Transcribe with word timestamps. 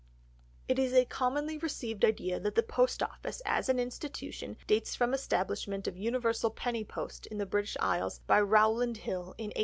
It 0.67 0.79
is 0.79 0.93
a 0.93 1.05
commonly 1.05 1.59
received 1.59 2.03
idea 2.03 2.39
that 2.39 2.55
the 2.55 2.63
Post 2.63 3.03
Office 3.03 3.39
as 3.45 3.69
an 3.69 3.77
institution 3.77 4.57
dates 4.65 4.95
from 4.95 5.11
the 5.11 5.15
establishment 5.15 5.85
of 5.85 5.95
universal 5.95 6.49
penny 6.49 6.83
post 6.83 7.27
in 7.27 7.37
the 7.37 7.45
British 7.45 7.77
Isles 7.79 8.17
by 8.25 8.41
Rowland 8.41 8.97
Hill 8.97 9.35
in 9.37 9.49
1840. 9.53 9.59